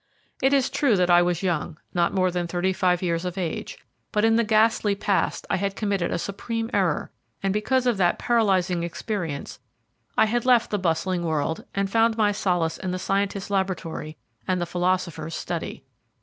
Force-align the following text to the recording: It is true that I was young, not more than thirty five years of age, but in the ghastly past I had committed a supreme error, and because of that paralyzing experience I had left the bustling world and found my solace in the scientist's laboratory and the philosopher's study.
It 0.41 0.51
is 0.51 0.71
true 0.71 0.95
that 0.95 1.11
I 1.11 1.21
was 1.21 1.43
young, 1.43 1.77
not 1.93 2.11
more 2.11 2.31
than 2.31 2.47
thirty 2.47 2.73
five 2.73 3.03
years 3.03 3.23
of 3.23 3.37
age, 3.37 3.77
but 4.11 4.25
in 4.25 4.35
the 4.35 4.43
ghastly 4.43 4.95
past 4.95 5.45
I 5.47 5.57
had 5.57 5.75
committed 5.75 6.09
a 6.09 6.17
supreme 6.17 6.71
error, 6.73 7.11
and 7.43 7.53
because 7.53 7.85
of 7.85 7.97
that 7.97 8.17
paralyzing 8.17 8.81
experience 8.81 9.59
I 10.17 10.25
had 10.25 10.43
left 10.43 10.71
the 10.71 10.79
bustling 10.79 11.23
world 11.23 11.65
and 11.75 11.87
found 11.87 12.17
my 12.17 12.31
solace 12.31 12.79
in 12.79 12.89
the 12.89 12.97
scientist's 12.97 13.51
laboratory 13.51 14.17
and 14.47 14.59
the 14.59 14.65
philosopher's 14.65 15.35
study. 15.35 15.83